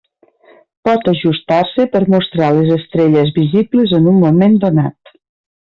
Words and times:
Pot 0.87 1.09
ajustar-se 1.11 1.85
per 1.95 2.01
mostrar 2.15 2.49
les 2.57 2.73
estrelles 2.79 3.31
visibles 3.39 3.97
en 4.03 4.13
un 4.15 4.21
moment 4.27 4.61
donat. 4.65 5.17